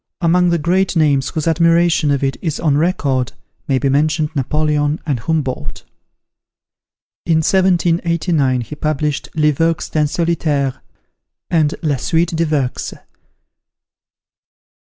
Among 0.19 0.49
the 0.49 0.57
great 0.57 0.95
names 0.95 1.29
whose 1.29 1.47
admiration 1.47 2.09
of 2.09 2.23
it 2.23 2.35
is 2.41 2.59
on 2.59 2.75
record, 2.75 3.33
may 3.67 3.77
be 3.77 3.87
mentioned 3.87 4.31
Napoleon 4.35 4.99
and 5.05 5.19
Humboldt. 5.19 5.83
In 7.27 7.37
1789, 7.43 8.61
he 8.61 8.73
published 8.73 9.29
"Les 9.35 9.51
Vœux 9.51 9.91
d'un 9.91 10.07
Solitaire," 10.07 10.81
and 11.51 11.75
"La 11.83 11.97
Suite 11.97 12.35
des 12.35 12.45
Vœux." 12.47 12.95